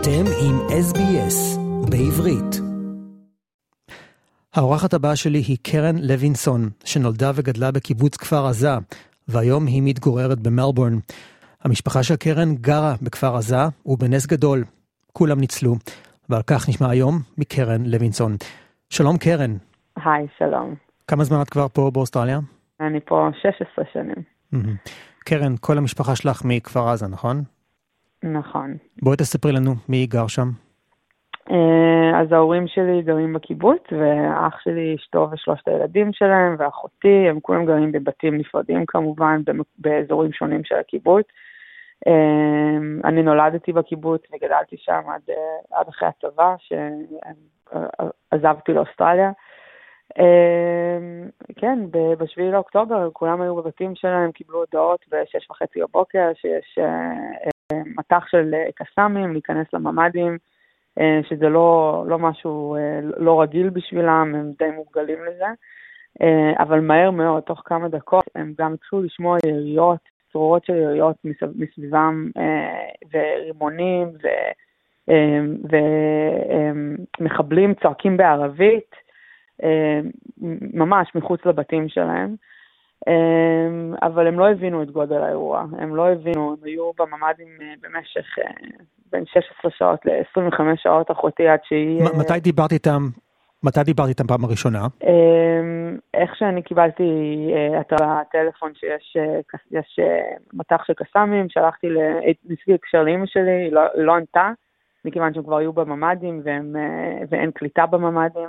[0.00, 1.58] אתם עם SBS
[1.90, 2.60] בעברית.
[4.54, 8.68] האורחת הבאה שלי היא קרן לוינסון, שנולדה וגדלה בקיבוץ כפר עזה,
[9.28, 10.92] והיום היא מתגוררת במלבורן.
[11.64, 13.56] המשפחה של קרן גרה בכפר עזה,
[13.86, 14.64] ובנס גדול,
[15.12, 15.74] כולם ניצלו,
[16.28, 18.36] ועל כך נשמע היום מקרן לוינסון.
[18.90, 19.56] שלום קרן.
[19.96, 20.74] היי, שלום.
[21.06, 22.38] כמה זמן את כבר פה באוסטרליה?
[22.80, 24.22] אני פה 16 שנים.
[24.54, 24.90] Mm-hmm.
[25.24, 27.42] קרן, כל המשפחה שלך מכפר עזה, נכון?
[28.22, 28.76] נכון.
[29.02, 30.48] בואי תספרי לנו מי גר שם.
[31.50, 37.66] אה, אז ההורים שלי גרים בקיבוץ, ואח שלי, אשתו ושלושת הילדים שלהם, ואחותי, הם כולם
[37.66, 39.40] גרים בבתים נפרדים כמובן,
[39.78, 41.26] באזורים שונים של הקיבוץ.
[42.06, 46.54] אה, אני נולדתי בקיבוץ וגדלתי שם עד, אה, עד אחרי הצבא,
[48.32, 49.30] שעזבתי לאוסטרליה.
[51.56, 56.78] כן, ב-7 לאוקטובר כולם היו בבתים שלהם, קיבלו הודעות ב-6 וחצי בבוקר שיש
[57.72, 60.38] מטח של קסאמים להיכנס לממ"דים.
[61.00, 65.46] אה, שזה לא, לא משהו אה, לא רגיל בשבילם, הם די מורגלים לזה.
[66.22, 69.98] אה, אבל מהר מאוד, תוך כמה דקות, הם גם התחילו לשמוע יריות,
[70.32, 71.16] צרורות של יריות
[71.56, 72.30] מסביבם,
[73.12, 74.08] ורימונים,
[77.20, 78.90] ומחבלים צועקים בערבית,
[80.74, 82.34] ממש מחוץ לבתים שלהם.
[83.06, 87.74] אמ, אבל הם לא הבינו את גודל האירוע, הם לא הבינו, הם היו בממ"דים אה,
[87.82, 88.50] במשך אה,
[89.12, 92.02] בין 16 שעות ל-25 שעות אחותי עד שהיא...
[92.18, 93.08] מתי אה, דיברת איתם?
[93.62, 94.86] מתי דיברת איתם פעם הראשונה?
[95.02, 97.04] אמ, איך שאני קיבלתי
[97.80, 99.16] את הטלפון שיש
[99.70, 100.00] יש
[100.52, 101.86] מטח של קסאמים, שלחתי,
[102.44, 104.50] ניסיתי לקשר לאמא שלי, היא לא, לא ענתה,
[105.04, 106.42] מכיוון שהם כבר היו בממ"דים
[107.30, 108.48] ואין קליטה בממ"דים.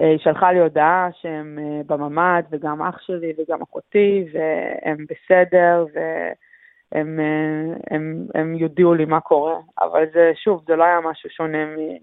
[0.00, 5.86] אה, היא שלחה לי הודעה שהם אה, בממ"ד, וגם אח שלי וגם אחותי, והם בסדר,
[5.94, 9.56] והם אה, הם, הם יודיעו לי מה קורה.
[9.80, 11.58] אבל זה, שוב, זה לא היה משהו שונה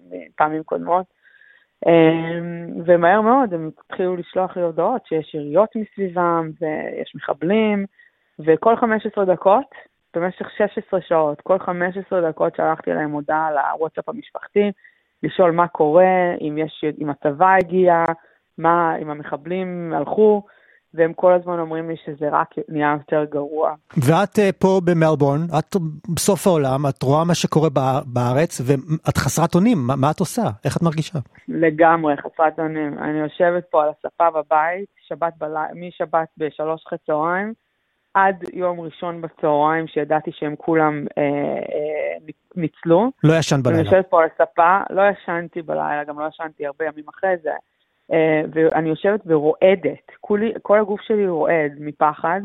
[0.10, 1.06] מפעמים קודמות.
[2.86, 7.86] ומהר מאוד הם התחילו לשלוח לי הודעות שיש יריות מסביבם, ויש מחבלים,
[8.40, 9.76] וכל 15 דקות,
[10.16, 14.72] במשך 16 שעות, כל 15 דקות שלחתי להם הודעה לוואטסאפ המשפחתי,
[15.24, 18.04] לשאול מה קורה, אם, יש, אם הצבא הגיע,
[18.58, 20.44] מה, אם המחבלים הלכו,
[20.94, 23.74] והם כל הזמן אומרים לי שזה רק נהיה יותר גרוע.
[23.98, 25.76] ואת uh, פה במלבורן, את
[26.16, 27.70] בסוף העולם, את רואה מה שקורה
[28.06, 30.44] בארץ, ואת חסרת אונים, מה, מה את עושה?
[30.66, 31.20] איך את מרגישה?
[31.48, 32.98] לגמרי, חסרת אונים.
[33.00, 37.54] אני יושבת פה על הספה בבית, שבת בלילה, משבת בשלוש אחרי צהריים,
[38.18, 42.18] עד יום ראשון בצהריים, שידעתי שהם כולם אה, אה,
[42.56, 43.12] ניצלו.
[43.24, 43.80] לא ישן בלילה.
[43.80, 47.52] אני יושבת פה על הספה, לא ישנתי בלילה, גם לא ישנתי הרבה ימים אחרי זה.
[48.14, 52.42] אה, ואני יושבת ורועדת, כולי, כל הגוף שלי רועד מפחד.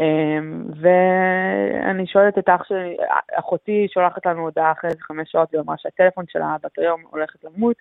[0.00, 0.38] אה,
[0.80, 2.96] ואני שואלת את אח שלי,
[3.38, 7.76] אחותי שולחת לנו הודעה אחרי איזה חמש שעות, והיא אמרה שהטלפון שלה, הבטריה הולכת למות,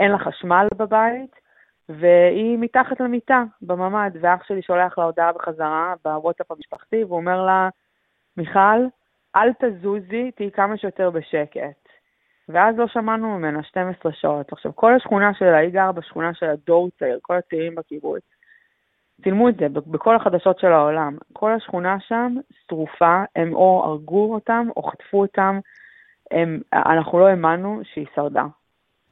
[0.00, 1.39] אין לה חשמל בבית.
[1.98, 7.68] והיא מתחת למיטה בממ"ד, ואח שלי שולח לה הודעה בחזרה בוואטסאפ המשפחתי, והוא אומר לה,
[8.36, 8.80] מיכל,
[9.36, 11.88] אל תזוזי, תהיי כמה שיותר בשקט.
[12.48, 14.52] ואז לא שמענו ממנה 12 שעות.
[14.52, 18.22] עכשיו, כל השכונה שלה, היא גרה בשכונה של הדור צעיר, כל הצעירים בקיבוץ.
[19.22, 21.16] צילמו את זה בכל החדשות של העולם.
[21.32, 22.34] כל השכונה שם
[22.68, 25.58] שרופה, הם או הרגו אותם או חטפו אותם.
[26.30, 28.44] הם, אנחנו לא האמנו שהיא שרדה.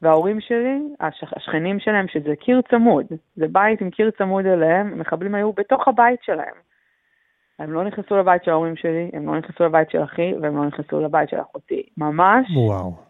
[0.01, 1.33] וההורים שלי, השכ...
[1.37, 3.05] השכנים שלהם, שזה קיר צמוד,
[3.35, 6.55] זה בית עם קיר צמוד אליהם, המחבלים היו בתוך הבית שלהם.
[7.59, 10.65] הם לא נכנסו לבית של ההורים שלי, הם לא נכנסו לבית של אחי, והם לא
[10.65, 11.83] נכנסו לבית של אחותי.
[11.97, 13.09] ממש, וואו.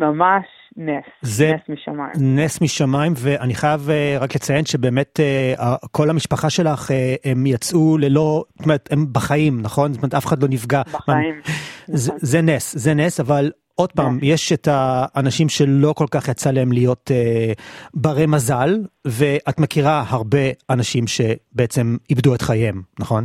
[0.00, 0.44] ממש
[0.76, 2.12] נס, זה נס משמיים.
[2.20, 5.20] נס משמיים, ואני חייב uh, רק לציין שבאמת
[5.56, 6.92] uh, כל המשפחה שלך, uh,
[7.30, 9.92] הם יצאו ללא, זאת אומרת, הם בחיים, נכון?
[9.92, 10.82] זאת אומרת, אף אחד לא נפגע.
[10.92, 11.40] בחיים.
[11.86, 12.12] זה.
[12.16, 16.72] זה נס, זה נס, אבל עוד פעם, יש את האנשים שלא כל כך יצא להם
[16.72, 17.52] להיות אה,
[17.94, 18.68] ברי מזל,
[19.04, 23.24] ואת מכירה הרבה אנשים שבעצם איבדו את חייהם, נכון?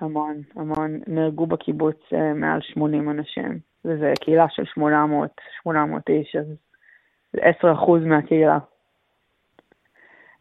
[0.00, 1.00] המון, המון.
[1.06, 5.30] נהרגו בקיבוץ אה, מעל 80 אנשים, וזו קהילה של 800,
[5.62, 6.46] 800 איש, אז
[7.32, 8.58] זה 10% מהקהילה.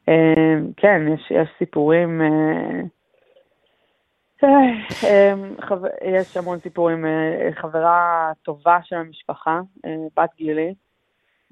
[0.09, 2.21] אה, כן, יש, יש סיפורים...
[2.21, 2.81] אה,
[6.01, 7.05] יש המון סיפורים.
[7.05, 10.73] אה, חברה טובה של המשפחה, אה, בת גילי,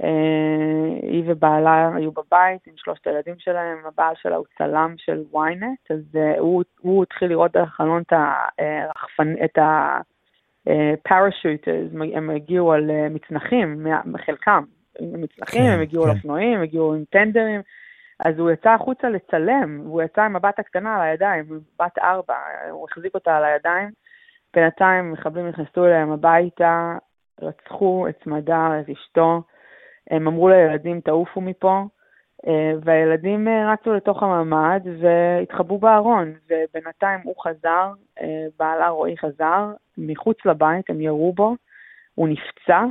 [0.04, 0.10] אה,
[1.02, 6.20] היא ובעלה היו בבית עם שלושת הילדים שלהם, הבעל שלה הוא צלם של ynet, אז
[6.40, 8.14] הוא, הוא התחיל לראות דרך החלון את
[8.60, 9.58] הרחפן, את
[10.68, 13.88] הפרשוטרס, הם הגיעו על מצנחים,
[14.26, 14.64] חלקם,
[15.02, 16.10] מצנחים, כן, הם הגיעו כן.
[16.10, 17.62] על אופנועים, הם הגיעו עם טנדרים.
[18.20, 21.46] אז הוא יצא החוצה לצלם, והוא יצא עם הבת הקטנה על הידיים,
[21.80, 22.36] בת ארבע,
[22.72, 23.90] הוא החזיק אותה על הידיים.
[24.54, 26.98] בינתיים מחבלים נכנסו אליהם הביתה,
[27.42, 29.42] רצחו את סמדר, את אשתו.
[30.12, 31.84] הם אמרו לילדים, תעופו מפה,
[32.48, 37.92] אה, והילדים אה, רצו לתוך הממ"ד והתחבאו בארון, ובינתיים הוא חזר,
[38.22, 41.56] אה, בעלה רועי חזר, מחוץ לבית, הם ירו בו,
[42.16, 42.86] הוא נפצע,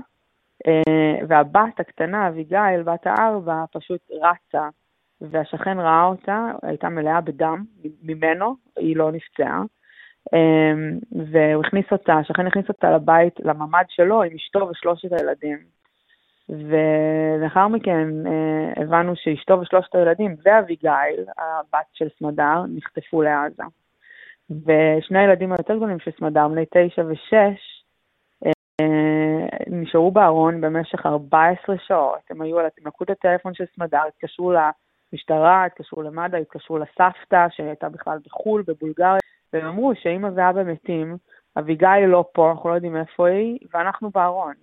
[1.29, 4.69] והבת הקטנה, אביגיל, בת הארבע, פשוט רצה,
[5.21, 7.65] והשכן ראה אותה, הייתה מלאה בדם
[8.03, 9.63] ממנו, היא לא נפצעה.
[11.13, 15.59] והוא הכניס אותה, השכן הכניס אותה לבית, לממ"ד שלו, עם אשתו ושלושת הילדים.
[16.49, 23.63] ולאחר מכן אה, הבנו שאשתו ושלושת הילדים ואביגיל, הבת של סמדר, נחטפו לעזה.
[24.51, 27.85] ושני הילדים היותר גדולים של סמדר, בני תשע ושש,
[28.47, 32.21] אה, נשארו בארון במשך 14 שעות.
[32.31, 34.53] הם היו, הם לקחו את הטלפון של סמדר, התקשרו
[35.15, 39.21] למשטרה, התקשרו למד"א, התקשרו לסבתא, שהייתה בכלל בחו"ל, בבולגריה,
[39.53, 41.17] והם אמרו שאמא ואבא מתים,
[41.59, 44.55] אביגיל לא פה, אנחנו לא יודעים איפה היא, ואנחנו בארון.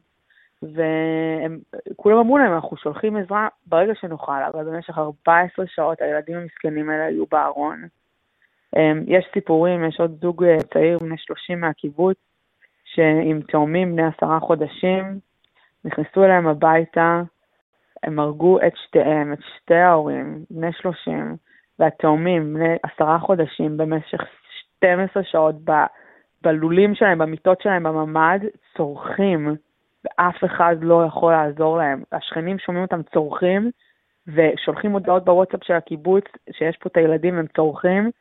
[0.63, 7.05] וכולם אמרו להם, אנחנו שולחים עזרה ברגע שנוכל, אבל במשך 14 שעות הילדים המסכנים האלה
[7.05, 7.87] היו בארון.
[9.07, 12.17] יש סיפורים, יש עוד זוג אה, צעיר, בני 30 מהקיבוץ,
[12.85, 15.19] שעם תאומים בני עשרה חודשים,
[15.85, 17.21] נכנסו אליהם הביתה,
[18.03, 21.35] הם הרגו את שתיהם, את שתי ההורים, בני 30,
[21.79, 24.21] והתאומים, בני עשרה חודשים, במשך
[24.77, 25.55] 12 שעות
[26.41, 28.39] בלולים שלהם, במיטות שלהם, בממ"ד,
[28.77, 29.55] צורכים.
[30.05, 32.03] ואף אחד לא יכול לעזור להם.
[32.11, 33.71] השכנים שומעים אותם צורכים,
[34.27, 38.11] ושולחים הודעות בוואטסאפ של הקיבוץ שיש פה את הילדים והם צורכים,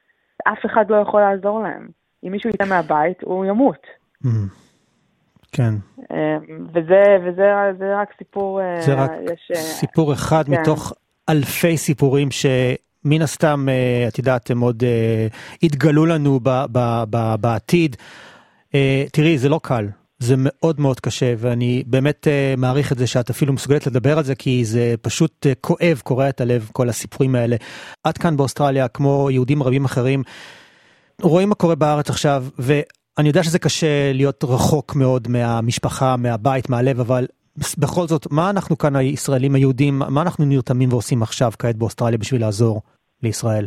[0.46, 1.88] ואף אחד לא יכול לעזור להם.
[2.24, 3.86] אם מישהו יצא מהבית, הוא ימות.
[4.24, 4.28] Mm.
[5.52, 5.74] כן.
[6.12, 6.36] אה,
[6.74, 8.60] וזה, וזה זה רק סיפור...
[8.60, 10.60] אה, זה רק יש, אה, סיפור אחד כן.
[10.60, 10.92] מתוך
[11.28, 13.66] אלפי סיפורים שמן הסתם,
[14.08, 14.82] את יודעת, הם עוד
[15.62, 17.96] יתגלו לנו ב, ב, ב, בעתיד.
[19.12, 19.86] תראי, זה לא קל.
[20.18, 24.24] זה מאוד מאוד קשה ואני באמת uh, מעריך את זה שאת אפילו מסוגלת לדבר על
[24.24, 27.56] זה כי זה פשוט uh, כואב קורע את הלב כל הסיפורים האלה.
[28.04, 30.22] עד כאן באוסטרליה כמו יהודים רבים אחרים
[31.22, 32.44] רואים מה קורה בארץ עכשיו
[33.20, 37.24] ואני יודע שזה קשה להיות רחוק מאוד מהמשפחה מהבית מהלב אבל
[37.82, 42.40] בכל זאת מה אנחנו כאן הישראלים היהודים מה אנחנו נרתמים ועושים עכשיו כעת באוסטרליה בשביל
[42.40, 42.80] לעזור
[43.22, 43.66] לישראל.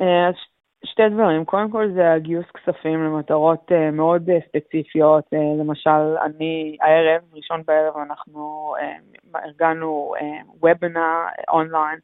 [0.00, 0.34] אה, אז
[0.84, 1.44] שתי דברים.
[1.44, 5.24] קודם כל זה הגיוס כספים למטרות uh, מאוד uh, ספציפיות.
[5.60, 8.74] למשל, אני, הערב, ראשון בערב, אנחנו
[9.44, 10.14] ארגנו
[10.60, 11.98] וובינר אונליין,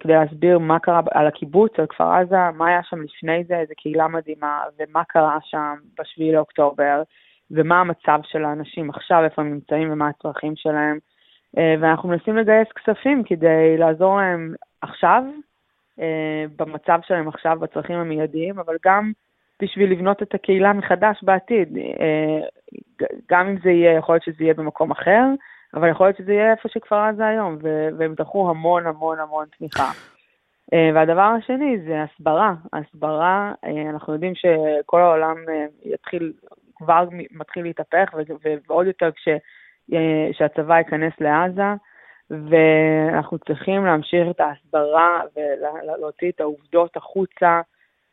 [0.00, 3.74] כדי להסביר מה קרה על הקיבוץ, על כפר עזה, מה היה שם לפני זה, איזו
[3.76, 7.02] קהילה מדהימה, ומה קרה שם ב-7 לאוקטובר,
[7.50, 10.98] ומה המצב של האנשים עכשיו, איפה הם נמצאים ומה הצרכים שלהם.
[11.56, 15.22] Uh, ואנחנו מנסים לגייס כספים כדי לעזור להם עכשיו,
[16.00, 19.12] אה, במצב שלהם עכשיו, בצרכים המיידיים, אבל גם
[19.62, 21.78] בשביל לבנות את הקהילה מחדש בעתיד.
[22.00, 22.40] אה,
[23.30, 25.24] גם אם זה יהיה, יכול להיות שזה יהיה במקום אחר,
[25.74, 27.58] אבל יכול להיות שזה יהיה איפה שכבר עזה היום,
[27.98, 29.90] והם דחו המון המון המון תמיכה.
[30.72, 32.54] אה, והדבר השני זה הסברה.
[32.72, 33.52] הסברה,
[33.90, 35.36] אנחנו יודעים שכל העולם
[35.84, 36.32] יתחיל,
[36.76, 38.14] כבר מתחיל להתהפך,
[38.68, 39.10] ועוד יותר
[40.32, 41.74] כשהצבא ייכנס לעזה.
[42.30, 47.60] ואנחנו צריכים להמשיך את ההסברה ולהוציא את העובדות החוצה,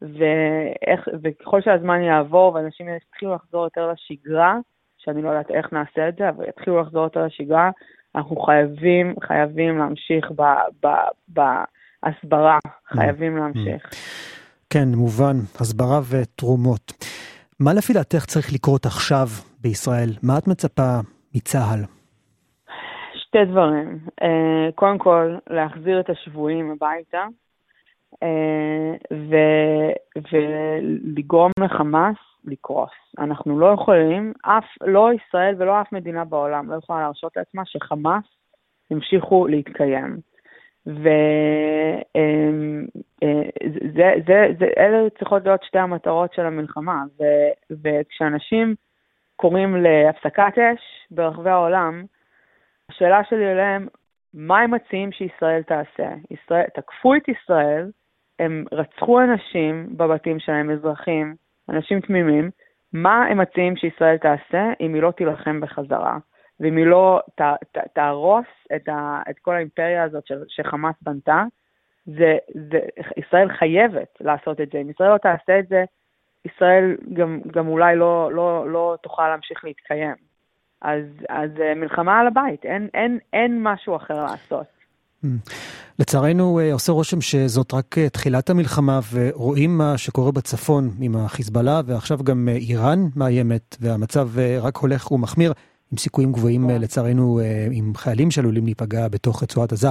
[0.02, 4.58] ואיך, וככל שהזמן יעבור ואנשים יתחילו לחזור יותר לשגרה,
[5.06, 7.70] שאני לא יודעת איך נעשה את זה, אבל יתחילו לחזור יותר לשגרה,
[8.16, 10.42] אנחנו חייבים, חייבים להמשיך ב,
[10.84, 10.88] ב,
[11.28, 13.40] בהסברה, חייבים mm.
[13.40, 13.90] להמשיך.
[14.70, 16.94] כן, מובן, הסברה ותרומות.
[17.60, 19.28] מה לפי דעתך צריך לקרות עכשיו
[19.62, 20.10] בישראל?
[20.24, 21.00] מה את מצפה
[21.36, 21.80] מצה"ל?
[23.16, 24.00] שתי דברים.
[24.22, 27.26] Uh, קודם כל, להחזיר את השבויים הביתה,
[28.14, 29.14] uh,
[30.32, 32.16] ולגרום לחמאס
[32.48, 32.92] לקרוס.
[33.20, 38.24] אנחנו לא יכולים, אף, לא ישראל ולא אף מדינה בעולם לא יכולה להרשות לעצמה שחמאס
[38.92, 40.18] ימשיכו להתקיים.
[40.86, 42.04] ואלה
[44.78, 47.24] אה, צריכות להיות שתי המטרות של המלחמה, ו,
[47.84, 48.76] וכשאנשים
[49.36, 52.04] קוראים להפסקת אש ברחבי העולם,
[52.90, 53.88] השאלה שלי אליהם,
[54.34, 56.10] מה הם מציעים שישראל תעשה?
[56.32, 57.92] ישראל, תקפו את ישראל,
[58.40, 61.36] הם רצחו אנשים בבתים שלהם, אזרחים,
[61.70, 62.50] אנשים תמימים,
[62.94, 66.18] מה הם מציעים שישראל תעשה אם היא לא תילחם בחזרה?
[66.60, 67.42] ואם היא לא ת,
[67.72, 68.46] ת, תהרוס
[68.76, 71.44] את, ה, את כל האימפריה הזאת ש, שחמאס בנתה,
[72.06, 72.80] זה, זה,
[73.18, 74.78] ישראל חייבת לעשות את זה.
[74.78, 75.84] אם ישראל לא תעשה את זה,
[76.46, 80.16] ישראל גם, גם אולי לא, לא, לא תוכל להמשיך להתקיים.
[80.82, 84.75] אז, אז אה, מלחמה על הבית, אין, אין, אין משהו אחר לעשות.
[86.00, 92.48] לצערנו עושה רושם שזאת רק תחילת המלחמה ורואים מה שקורה בצפון עם החיזבאללה ועכשיו גם
[92.50, 94.28] איראן מאיימת והמצב
[94.62, 95.54] רק הולך ומחמיר
[95.92, 97.40] עם סיכויים גבוהים לצערנו
[97.72, 99.88] עם חיילים שעלולים להיפגע בתוך רצועת עזה.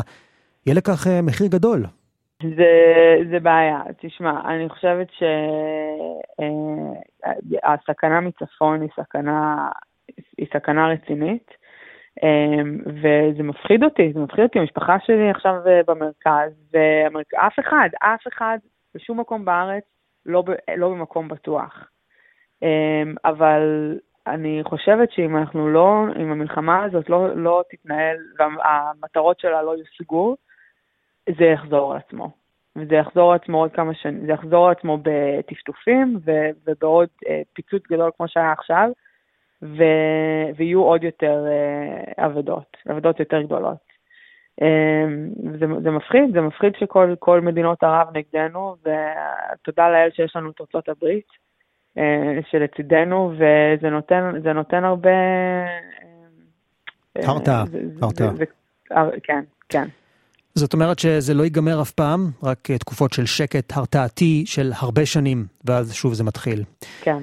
[0.67, 1.87] יהיה לכך מחיר גדול.
[2.43, 2.71] זה,
[3.31, 3.83] זה בעיה.
[4.01, 5.07] תשמע, אני חושבת
[7.59, 9.69] שהסכנה מצפון היא סכנה,
[10.39, 11.51] היא סכנה רצינית,
[12.87, 14.59] וזה מפחיד אותי, זה מפחיד אותי.
[14.59, 15.55] המשפחה שלי עכשיו
[15.87, 18.59] במרכז, ואף אחד, אף אחד
[18.95, 19.85] בשום מקום בארץ
[20.27, 21.89] לא, ב, לא במקום בטוח.
[23.25, 23.95] אבל
[24.27, 30.37] אני חושבת שאם אנחנו לא, אם המלחמה הזאת לא, לא תתנהל והמטרות שלה לא יושגו,
[31.39, 32.31] זה יחזור על עצמו.
[32.77, 36.19] וזה יחזור על עצמו עוד כמה שנים, זה יחזור על עצמו בטפטופים
[36.65, 38.91] ובעוד אה, פיצוץ גדול כמו שהיה עכשיו,
[39.65, 39.83] ו,
[40.57, 43.95] ויהיו עוד יותר אה, אבדות, אבדות יותר גדולות.
[44.63, 45.05] אה,
[45.59, 50.89] זה, זה מפחיד, זה מפחיד שכל מדינות ערב נגדנו, ותודה לאל שיש לנו את ארצות
[50.89, 51.27] הברית
[51.99, 55.11] אה, שלצידנו, וזה נותן, נותן הרבה...
[57.17, 57.65] הרתעה,
[58.01, 58.33] הרתעה.
[59.23, 59.85] כן, כן.
[60.55, 65.47] זאת אומרת שזה לא ייגמר אף פעם, רק תקופות של שקט הרתעתי של הרבה שנים,
[65.65, 66.63] ואז שוב זה מתחיל.
[67.03, 67.19] כן.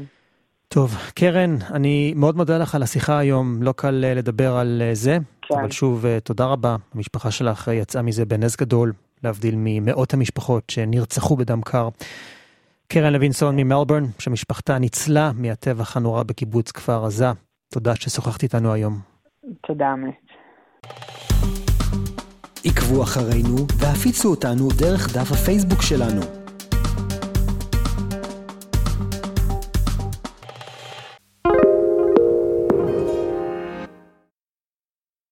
[0.74, 4.96] טוב, קרן, אני מאוד מודה לך על השיחה היום, לא קל אה, לדבר על אה,
[4.96, 5.56] זה, כן.
[5.60, 6.76] אבל שוב, תודה רבה.
[6.96, 11.90] המשפחה שלך יצאה מזה בנס גדול, להבדיל ממאות המשפחות שנרצחו בדם קר.
[12.88, 17.32] קרן לוינסון ממלבורן, שמשפחתה ניצלה מהטבח הנורא בקיבוץ כפר עזה.
[17.74, 19.00] תודה ששוחחת איתנו היום.
[19.68, 20.16] תודה, אמת.
[22.66, 26.41] עקבו אחרינו והפיצו אותנו דרך דף הפייסבוק שלנו.